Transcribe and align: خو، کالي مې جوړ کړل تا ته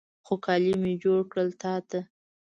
خو، 0.25 0.33
کالي 0.45 0.73
مې 0.81 0.93
جوړ 1.03 1.19
کړل 1.31 1.49
تا 1.61 1.73
ته 1.89 1.99